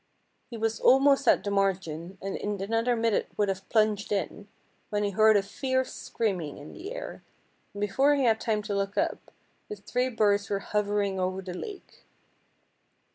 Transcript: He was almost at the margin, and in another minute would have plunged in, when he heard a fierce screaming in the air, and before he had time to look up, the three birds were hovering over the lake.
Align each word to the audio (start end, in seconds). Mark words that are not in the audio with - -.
He 0.49 0.57
was 0.57 0.79
almost 0.79 1.27
at 1.27 1.43
the 1.43 1.51
margin, 1.51 2.17
and 2.23 2.35
in 2.35 2.59
another 2.59 2.95
minute 2.95 3.27
would 3.37 3.49
have 3.49 3.69
plunged 3.69 4.11
in, 4.11 4.47
when 4.89 5.03
he 5.03 5.11
heard 5.11 5.37
a 5.37 5.43
fierce 5.43 5.93
screaming 5.93 6.57
in 6.57 6.73
the 6.73 6.91
air, 6.91 7.21
and 7.75 7.81
before 7.81 8.15
he 8.15 8.23
had 8.23 8.41
time 8.41 8.63
to 8.63 8.73
look 8.75 8.97
up, 8.97 9.29
the 9.69 9.75
three 9.75 10.09
birds 10.09 10.49
were 10.49 10.57
hovering 10.57 11.19
over 11.19 11.43
the 11.43 11.53
lake. 11.53 12.03